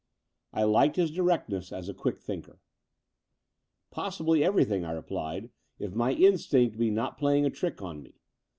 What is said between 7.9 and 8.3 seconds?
me.